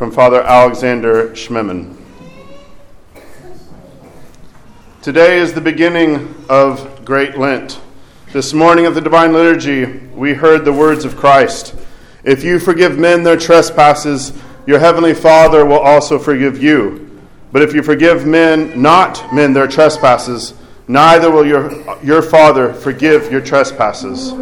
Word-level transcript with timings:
from 0.00 0.10
Father 0.10 0.40
Alexander 0.40 1.28
Schmemann. 1.32 1.94
Today 5.02 5.38
is 5.38 5.52
the 5.52 5.60
beginning 5.60 6.34
of 6.48 7.04
Great 7.04 7.36
Lent. 7.36 7.78
This 8.32 8.54
morning 8.54 8.86
of 8.86 8.94
the 8.94 9.02
Divine 9.02 9.34
Liturgy, 9.34 9.84
we 10.14 10.32
heard 10.32 10.64
the 10.64 10.72
words 10.72 11.04
of 11.04 11.18
Christ 11.18 11.74
If 12.24 12.42
you 12.42 12.58
forgive 12.58 12.98
men 12.98 13.24
their 13.24 13.36
trespasses, 13.36 14.32
your 14.66 14.78
heavenly 14.78 15.12
Father 15.12 15.66
will 15.66 15.80
also 15.80 16.18
forgive 16.18 16.62
you. 16.62 17.20
But 17.52 17.60
if 17.60 17.74
you 17.74 17.82
forgive 17.82 18.26
men, 18.26 18.80
not 18.80 19.34
men 19.34 19.52
their 19.52 19.68
trespasses, 19.68 20.54
neither 20.88 21.30
will 21.30 21.44
your, 21.44 22.02
your 22.02 22.22
Father 22.22 22.72
forgive 22.72 23.30
your 23.30 23.42
trespasses. 23.42 24.32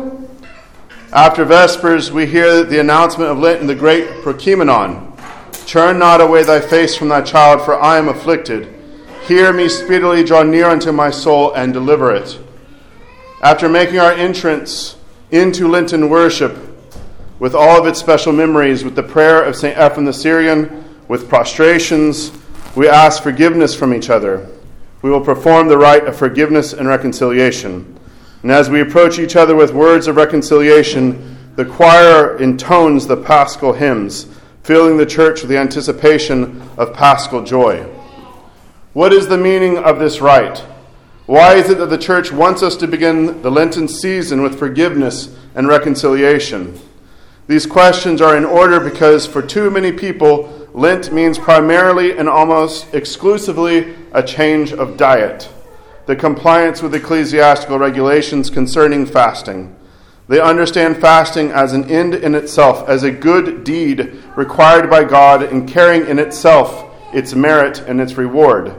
After 1.12 1.44
Vespers, 1.44 2.12
we 2.12 2.26
hear 2.26 2.62
the 2.62 2.78
announcement 2.78 3.32
of 3.32 3.40
Lent 3.40 3.60
in 3.60 3.66
the 3.66 3.74
great 3.74 4.06
Prokimenon 4.22 5.07
Turn 5.68 5.98
not 5.98 6.22
away 6.22 6.44
thy 6.44 6.62
face 6.62 6.96
from 6.96 7.10
thy 7.10 7.20
child, 7.20 7.60
for 7.60 7.78
I 7.78 7.98
am 7.98 8.08
afflicted. 8.08 8.74
Hear 9.26 9.52
me 9.52 9.68
speedily, 9.68 10.24
draw 10.24 10.42
near 10.42 10.64
unto 10.64 10.92
my 10.92 11.10
soul, 11.10 11.52
and 11.52 11.74
deliver 11.74 12.10
it. 12.10 12.38
After 13.42 13.68
making 13.68 13.98
our 13.98 14.12
entrance 14.12 14.96
into 15.30 15.68
Lenten 15.68 16.08
worship, 16.08 16.56
with 17.38 17.54
all 17.54 17.78
of 17.78 17.86
its 17.86 18.00
special 18.00 18.32
memories, 18.32 18.82
with 18.82 18.96
the 18.96 19.02
prayer 19.02 19.44
of 19.44 19.56
St. 19.56 19.76
Ephrem 19.76 20.06
the 20.06 20.12
Syrian, 20.14 20.86
with 21.06 21.28
prostrations, 21.28 22.32
we 22.74 22.88
ask 22.88 23.22
forgiveness 23.22 23.74
from 23.74 23.92
each 23.92 24.08
other. 24.08 24.48
We 25.02 25.10
will 25.10 25.20
perform 25.20 25.68
the 25.68 25.76
rite 25.76 26.06
of 26.06 26.16
forgiveness 26.16 26.72
and 26.72 26.88
reconciliation. 26.88 28.00
And 28.42 28.50
as 28.50 28.70
we 28.70 28.80
approach 28.80 29.18
each 29.18 29.36
other 29.36 29.54
with 29.54 29.74
words 29.74 30.06
of 30.06 30.16
reconciliation, 30.16 31.36
the 31.56 31.66
choir 31.66 32.38
intones 32.38 33.06
the 33.06 33.18
paschal 33.18 33.74
hymns, 33.74 34.28
filling 34.68 34.98
the 34.98 35.06
church 35.06 35.40
with 35.40 35.48
the 35.48 35.56
anticipation 35.56 36.60
of 36.76 36.92
paschal 36.92 37.42
joy. 37.42 37.82
What 38.92 39.14
is 39.14 39.26
the 39.26 39.38
meaning 39.38 39.78
of 39.78 39.98
this 39.98 40.20
rite? 40.20 40.58
Why 41.24 41.54
is 41.54 41.70
it 41.70 41.78
that 41.78 41.88
the 41.88 41.96
church 41.96 42.30
wants 42.30 42.62
us 42.62 42.76
to 42.76 42.86
begin 42.86 43.40
the 43.40 43.50
Lenten 43.50 43.88
season 43.88 44.42
with 44.42 44.58
forgiveness 44.58 45.34
and 45.54 45.68
reconciliation? 45.68 46.78
These 47.46 47.64
questions 47.64 48.20
are 48.20 48.36
in 48.36 48.44
order 48.44 48.78
because 48.78 49.26
for 49.26 49.40
too 49.40 49.70
many 49.70 49.90
people, 49.90 50.68
Lent 50.74 51.14
means 51.14 51.38
primarily 51.38 52.18
and 52.18 52.28
almost 52.28 52.92
exclusively 52.92 53.96
a 54.12 54.22
change 54.22 54.74
of 54.74 54.98
diet, 54.98 55.48
the 56.04 56.14
compliance 56.14 56.82
with 56.82 56.94
ecclesiastical 56.94 57.78
regulations 57.78 58.50
concerning 58.50 59.06
fasting. 59.06 59.74
They 60.28 60.40
understand 60.40 60.98
fasting 60.98 61.50
as 61.50 61.72
an 61.72 61.90
end 61.90 62.14
in 62.14 62.34
itself, 62.34 62.88
as 62.88 63.02
a 63.02 63.10
good 63.10 63.64
deed 63.64 64.22
required 64.36 64.90
by 64.90 65.04
God 65.04 65.42
and 65.42 65.68
carrying 65.68 66.06
in 66.06 66.18
itself 66.18 66.84
its 67.14 67.34
merit 67.34 67.80
and 67.80 68.00
its 68.00 68.14
reward. 68.18 68.74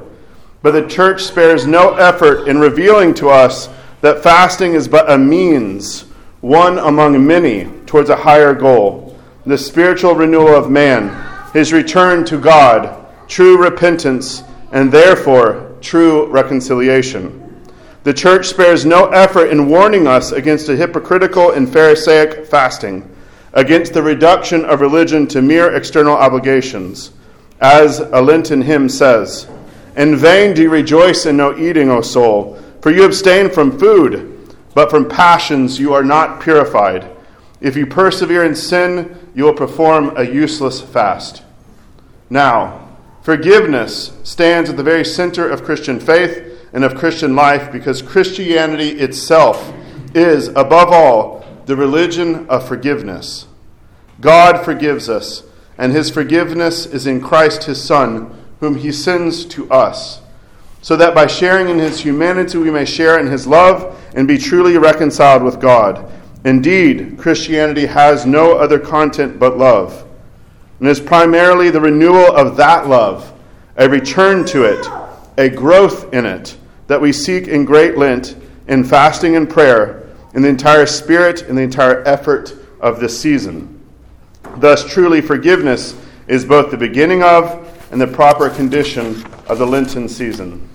But 0.62 0.72
the 0.72 0.88
church 0.88 1.24
spares 1.24 1.66
no 1.66 1.96
effort 1.96 2.48
in 2.48 2.60
revealing 2.60 3.14
to 3.16 3.30
us 3.30 3.70
that 4.02 4.24
fasting 4.24 4.74
is 4.74 4.88
but 4.88 5.10
a 5.10 5.18
means, 5.18 6.02
one 6.42 6.78
among 6.78 7.26
many, 7.26 7.66
towards 7.86 8.10
a 8.10 8.16
higher 8.16 8.54
goal 8.54 9.10
the 9.46 9.58
spiritual 9.58 10.14
renewal 10.14 10.54
of 10.54 10.70
man, 10.70 11.10
his 11.54 11.74
return 11.74 12.24
to 12.26 12.38
God, 12.38 13.08
true 13.28 13.58
repentance, 13.58 14.44
and 14.72 14.92
therefore 14.92 15.76
true 15.82 16.28
reconciliation. 16.28 17.49
The 18.04 18.14
church 18.14 18.48
spares 18.48 18.86
no 18.86 19.08
effort 19.08 19.48
in 19.48 19.68
warning 19.68 20.08
us 20.08 20.32
against 20.32 20.70
a 20.70 20.76
hypocritical 20.76 21.52
and 21.52 21.72
Pharisaic 21.72 22.48
fasting, 22.48 23.10
against 23.54 23.94
the 23.94 24.02
reduction 24.02 24.64
of 24.66 24.80
religion 24.80 25.28
to 25.28 25.42
mere 25.42 25.76
external 25.76 26.16
obligations. 26.16 27.12
As 27.60 28.00
a 28.00 28.22
Lenten 28.22 28.62
hymn 28.62 28.88
says, 28.88 29.48
in 29.98 30.16
vain 30.16 30.54
do 30.54 30.62
you 30.62 30.70
rejoice 30.70 31.26
in 31.26 31.36
no 31.36 31.58
eating, 31.58 31.90
O 31.90 32.00
soul, 32.02 32.58
for 32.82 32.90
you 32.90 33.04
abstain 33.04 33.50
from 33.50 33.78
food, 33.78 34.56
but 34.74 34.90
from 34.90 35.10
passions 35.10 35.78
you 35.78 35.94
are 35.94 36.04
not 36.04 36.42
purified. 36.42 37.10
If 37.60 37.76
you 37.76 37.86
persevere 37.86 38.46
in 38.46 38.56
sin, 38.56 39.18
you 39.36 39.44
will 39.44 39.54
perform 39.54 40.14
a 40.16 40.24
useless 40.24 40.80
fast. 40.80 41.44
Now, 42.30 42.88
forgiveness 43.24 44.18
stands 44.24 44.70
at 44.70 44.78
the 44.78 44.84
very 44.84 45.04
center 45.04 45.50
of 45.50 45.66
Christian 45.66 46.00
faith 46.00 46.49
and 46.74 46.84
of 46.84 46.96
Christian 46.96 47.36
life 47.36 47.72
because 47.72 48.02
Christianity 48.02 48.92
itself 49.00 49.74
is, 50.14 50.48
above 50.50 50.90
all, 50.92 51.46
the 51.66 51.76
religion 51.76 52.48
of 52.50 52.68
forgiveness. 52.68 53.48
God 54.22 54.66
forgives 54.66 55.08
us, 55.10 55.44
and 55.78 55.92
his 55.92 56.10
forgiveness 56.10 56.86
is 56.86 57.08
in 57.08 57.22
Christ 57.22 57.66
his 57.66 57.84
Son 57.84 58.36
whom 58.60 58.76
he 58.76 58.92
sends 58.92 59.46
to 59.46 59.70
us, 59.72 60.22
so 60.82 60.96
that 60.96 61.16
by 61.16 61.28
sharing 61.28 61.70
in 61.70 61.80
his 61.80 62.02
humanity 62.02 62.58
we 62.58 62.72
may 62.72 62.86
share 62.86 63.20
in 63.20 63.28
his 63.28 63.48
love 63.48 63.98
and 64.16 64.28
be 64.28 64.38
truly 64.38 64.78
reconciled 64.78 65.44
with 65.44 65.62
God. 65.62 66.12
Indeed, 66.44 67.18
Christianity 67.18 67.86
has 67.86 68.26
no 68.26 68.58
other 68.58 68.80
content 68.80 69.40
but 69.40 69.58
love, 69.58 70.06
and 70.80 70.88
is 70.88 71.00
primarily 71.00 71.70
the 71.70 71.82
renewal 71.82 72.36
of 72.36 72.58
that 72.58 72.88
love, 72.88 73.34
a 73.78 73.88
return 73.88 74.46
to 74.46 74.64
it, 74.64 74.86
a 75.38 75.50
growth 75.50 76.14
in 76.14 76.26
it, 76.26 76.58
that 76.90 77.00
we 77.00 77.14
seek 77.14 77.48
in 77.48 77.66
Great 77.66 78.00
Lent, 78.00 78.36
in 78.68 78.84
fasting 78.84 79.36
and 79.36 79.48
prayer, 79.48 80.10
in 80.34 80.42
the 80.42 80.50
entire 80.50 80.88
spirit 80.88 81.44
and 81.44 81.56
the 81.56 81.62
entire 81.62 82.04
effort 82.04 82.56
of 82.82 83.00
this 83.00 83.18
season. 83.18 83.80
Thus, 84.58 84.92
truly, 84.92 85.22
forgiveness 85.22 85.96
is 86.28 86.44
both 86.44 86.72
the 86.72 86.78
beginning 86.78 87.22
of 87.22 87.68
and 87.92 88.02
the 88.02 88.08
proper 88.08 88.50
condition 88.50 89.24
of 89.48 89.60
the 89.60 89.68
Lenten 89.68 90.10
season. 90.10 90.68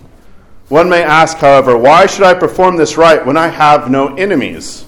One 0.69 0.89
may 0.89 1.03
ask, 1.03 1.39
however, 1.39 1.77
why 1.77 2.07
should 2.07 2.25
I 2.25 2.35
perform 2.35 2.77
this 2.77 2.97
rite 2.97 3.27
when 3.27 3.37
I 3.37 3.49
have 3.49 3.91
no 3.91 4.15
enemies? 4.15 4.87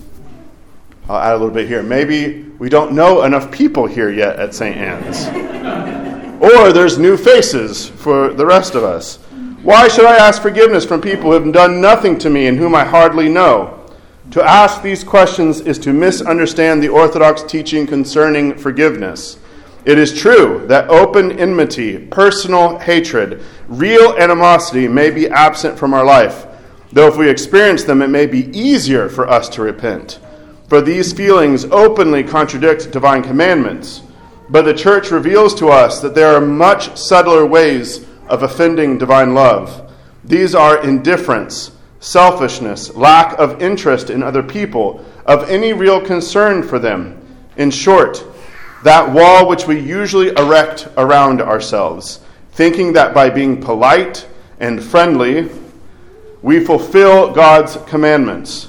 I'll 1.08 1.18
add 1.18 1.32
a 1.32 1.38
little 1.38 1.54
bit 1.54 1.66
here. 1.66 1.82
Maybe 1.82 2.44
we 2.60 2.68
don't 2.68 2.92
know 2.92 3.24
enough 3.24 3.50
people 3.50 3.86
here 3.86 4.10
yet 4.10 4.36
at 4.38 4.54
St. 4.54 4.76
Anne's. 4.76 5.26
or 6.40 6.72
there's 6.72 6.98
new 6.98 7.16
faces 7.16 7.88
for 7.88 8.32
the 8.32 8.46
rest 8.46 8.76
of 8.76 8.84
us. 8.84 9.18
Why 9.66 9.88
should 9.88 10.04
I 10.04 10.14
ask 10.14 10.42
forgiveness 10.42 10.84
from 10.84 11.00
people 11.00 11.24
who 11.24 11.32
have 11.32 11.52
done 11.52 11.80
nothing 11.80 12.18
to 12.18 12.30
me 12.30 12.46
and 12.46 12.56
whom 12.56 12.72
I 12.72 12.84
hardly 12.84 13.28
know? 13.28 13.84
To 14.30 14.40
ask 14.40 14.80
these 14.80 15.02
questions 15.02 15.60
is 15.60 15.76
to 15.80 15.92
misunderstand 15.92 16.80
the 16.80 16.88
Orthodox 16.88 17.42
teaching 17.42 17.84
concerning 17.84 18.56
forgiveness. 18.56 19.40
It 19.84 19.98
is 19.98 20.16
true 20.16 20.64
that 20.68 20.88
open 20.88 21.40
enmity, 21.40 21.98
personal 21.98 22.78
hatred, 22.78 23.42
real 23.66 24.16
animosity 24.16 24.86
may 24.86 25.10
be 25.10 25.28
absent 25.28 25.76
from 25.76 25.94
our 25.94 26.04
life, 26.04 26.46
though 26.92 27.08
if 27.08 27.16
we 27.16 27.28
experience 27.28 27.82
them, 27.82 28.02
it 28.02 28.08
may 28.08 28.26
be 28.26 28.56
easier 28.56 29.08
for 29.08 29.28
us 29.28 29.48
to 29.48 29.62
repent. 29.62 30.20
For 30.68 30.80
these 30.80 31.12
feelings 31.12 31.64
openly 31.64 32.22
contradict 32.22 32.92
divine 32.92 33.24
commandments. 33.24 34.02
But 34.48 34.62
the 34.62 34.74
church 34.74 35.10
reveals 35.10 35.56
to 35.56 35.70
us 35.70 36.00
that 36.02 36.14
there 36.14 36.36
are 36.36 36.40
much 36.40 36.96
subtler 36.96 37.44
ways 37.44 38.06
of 38.28 38.42
offending 38.42 38.98
divine 38.98 39.34
love. 39.34 39.92
These 40.24 40.54
are 40.54 40.82
indifference, 40.82 41.72
selfishness, 42.00 42.94
lack 42.94 43.38
of 43.38 43.62
interest 43.62 44.10
in 44.10 44.22
other 44.22 44.42
people, 44.42 45.04
of 45.24 45.48
any 45.48 45.72
real 45.72 46.00
concern 46.00 46.62
for 46.62 46.78
them. 46.78 47.20
In 47.56 47.70
short, 47.70 48.24
that 48.82 49.12
wall 49.12 49.48
which 49.48 49.66
we 49.66 49.78
usually 49.78 50.28
erect 50.28 50.88
around 50.96 51.40
ourselves, 51.40 52.20
thinking 52.52 52.92
that 52.92 53.14
by 53.14 53.30
being 53.30 53.60
polite 53.60 54.26
and 54.60 54.82
friendly, 54.82 55.48
we 56.42 56.64
fulfill 56.64 57.32
God's 57.32 57.76
commandments. 57.88 58.68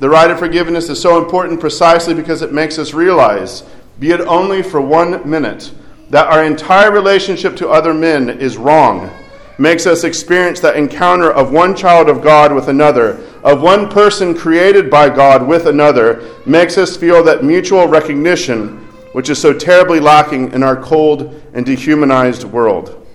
The 0.00 0.08
rite 0.08 0.32
of 0.32 0.40
forgiveness 0.40 0.88
is 0.88 1.00
so 1.00 1.22
important 1.22 1.60
precisely 1.60 2.14
because 2.14 2.42
it 2.42 2.52
makes 2.52 2.78
us 2.78 2.92
realize, 2.92 3.62
be 4.00 4.10
it 4.10 4.20
only 4.20 4.62
for 4.62 4.80
one 4.80 5.28
minute, 5.28 5.72
that 6.12 6.28
our 6.28 6.44
entire 6.44 6.92
relationship 6.92 7.56
to 7.56 7.70
other 7.70 7.94
men 7.94 8.28
is 8.28 8.58
wrong, 8.58 9.10
makes 9.56 9.86
us 9.86 10.04
experience 10.04 10.60
that 10.60 10.76
encounter 10.76 11.32
of 11.32 11.52
one 11.52 11.74
child 11.74 12.10
of 12.10 12.20
God 12.20 12.54
with 12.54 12.68
another, 12.68 13.18
of 13.42 13.62
one 13.62 13.88
person 13.88 14.34
created 14.34 14.90
by 14.90 15.08
God 15.08 15.48
with 15.48 15.66
another, 15.66 16.30
makes 16.44 16.76
us 16.76 16.98
feel 16.98 17.24
that 17.24 17.42
mutual 17.42 17.86
recognition 17.86 18.78
which 19.12 19.30
is 19.30 19.38
so 19.38 19.54
terribly 19.54 20.00
lacking 20.00 20.52
in 20.52 20.62
our 20.62 20.76
cold 20.76 21.42
and 21.54 21.64
dehumanized 21.64 22.44
world. 22.44 23.06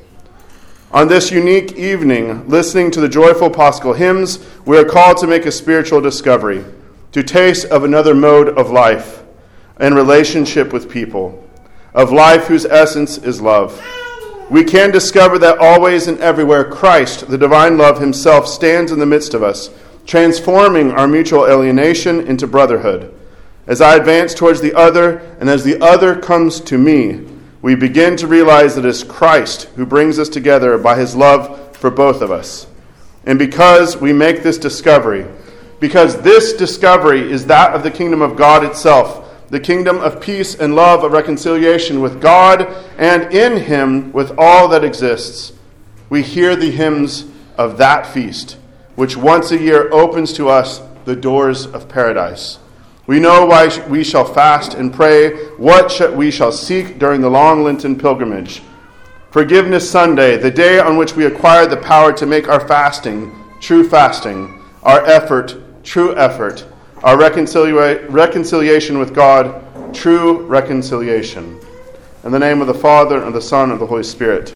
On 0.91 1.07
this 1.07 1.29
unique 1.29 1.73
evening, 1.73 2.49
listening 2.49 2.89
to 2.91 3.01
the 3.01 3.09
joyful 3.09 3.51
Paschal 3.51 3.93
hymns, 3.93 4.39
we 4.65 4.75
are 4.75 4.85
called 4.85 5.17
to 5.17 5.27
make 5.27 5.45
a 5.45 5.51
spiritual 5.51 6.01
discovery, 6.01 6.65
to 7.11 7.21
taste 7.21 7.65
of 7.65 7.83
another 7.83 8.15
mode 8.15 8.49
of 8.57 8.71
life 8.71 9.21
and 9.77 9.95
relationship 9.95 10.73
with 10.73 10.89
people, 10.89 11.46
of 11.97 12.13
life 12.13 12.45
whose 12.47 12.65
essence 12.65 13.17
is 13.17 13.41
love. 13.41 13.85
We 14.49 14.63
can 14.63 14.91
discover 14.91 15.37
that 15.39 15.57
always 15.57 16.07
and 16.07 16.17
everywhere 16.19 16.63
Christ, 16.63 17.27
the 17.27 17.37
divine 17.37 17.77
love 17.77 17.99
himself, 17.99 18.47
stands 18.47 18.93
in 18.93 18.99
the 18.99 19.05
midst 19.05 19.33
of 19.33 19.43
us, 19.43 19.69
transforming 20.05 20.91
our 20.91 21.09
mutual 21.09 21.45
alienation 21.45 22.25
into 22.25 22.47
brotherhood 22.47 23.13
as 23.67 23.81
I 23.81 23.97
advance 23.97 24.33
towards 24.33 24.61
the 24.61 24.73
other, 24.73 25.17
and 25.41 25.49
as 25.49 25.65
the 25.65 25.79
other 25.83 26.15
comes 26.15 26.61
to 26.61 26.77
me, 26.77 27.27
we 27.61 27.75
begin 27.75 28.15
to 28.17 28.27
realize 28.27 28.75
that 28.75 28.85
it 28.85 28.89
is 28.89 29.03
Christ 29.03 29.63
who 29.75 29.85
brings 29.85 30.17
us 30.19 30.29
together 30.29 30.77
by 30.77 30.95
his 30.95 31.17
love 31.17 31.75
for 31.75 31.91
both 31.91 32.21
of 32.21 32.31
us. 32.31 32.65
And 33.25 33.37
because 33.37 33.97
we 33.97 34.13
make 34.13 34.41
this 34.41 34.57
discovery, 34.57 35.25
because 35.81 36.21
this 36.21 36.53
discovery 36.53 37.29
is 37.29 37.45
that 37.47 37.75
of 37.75 37.83
the 37.83 37.91
kingdom 37.91 38.21
of 38.21 38.37
God 38.37 38.63
itself, 38.63 39.26
the 39.49 39.59
kingdom 39.59 39.97
of 39.97 40.21
peace 40.21 40.55
and 40.55 40.75
love, 40.75 41.03
of 41.03 41.11
reconciliation 41.11 42.01
with 42.01 42.21
God 42.21 42.67
and 42.97 43.33
in 43.33 43.63
Him 43.63 44.11
with 44.11 44.37
all 44.37 44.67
that 44.69 44.83
exists, 44.83 45.53
we 46.09 46.21
hear 46.21 46.55
the 46.55 46.71
hymns 46.71 47.25
of 47.57 47.77
that 47.77 48.05
feast, 48.05 48.57
which 48.95 49.17
once 49.17 49.51
a 49.51 49.57
year 49.57 49.91
opens 49.91 50.33
to 50.33 50.49
us 50.49 50.81
the 51.05 51.15
doors 51.15 51.65
of 51.65 51.87
paradise. 51.87 52.59
We 53.07 53.19
know 53.19 53.45
why 53.45 53.69
we 53.87 54.03
shall 54.03 54.25
fast 54.25 54.73
and 54.73 54.93
pray, 54.93 55.31
what 55.55 56.15
we 56.15 56.29
shall 56.29 56.51
seek 56.51 56.99
during 56.99 57.21
the 57.21 57.29
long 57.29 57.63
Lenten 57.63 57.97
pilgrimage. 57.97 58.61
Forgiveness 59.31 59.89
Sunday, 59.89 60.37
the 60.37 60.51
day 60.51 60.79
on 60.79 60.97
which 60.97 61.15
we 61.15 61.25
acquire 61.25 61.67
the 61.67 61.77
power 61.77 62.11
to 62.13 62.25
make 62.25 62.49
our 62.49 62.67
fasting 62.67 63.33
true 63.59 63.87
fasting, 63.87 64.63
our 64.83 65.03
effort 65.05 65.55
true 65.83 66.15
effort, 66.17 66.65
our 67.03 67.15
reconcilia- 67.15 68.05
reconciliation 68.09 68.97
with 68.97 69.13
God 69.13 69.63
true 69.93 70.41
reconciliation. 70.43 71.59
In 72.23 72.31
the 72.31 72.39
name 72.39 72.61
of 72.61 72.67
the 72.67 72.73
Father, 72.73 73.23
and 73.23 73.33
the 73.33 73.41
Son, 73.41 73.71
and 73.71 73.79
the 73.79 73.85
Holy 73.85 74.03
Spirit. 74.03 74.45